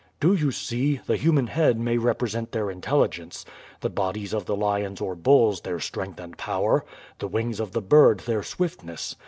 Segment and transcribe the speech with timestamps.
[0.19, 3.45] Do you see, the human head may represent their intelligence,
[3.81, 6.83] the bodies of the lions or bulls their strength and power,
[7.19, 9.15] the wings of the bird their swiftness.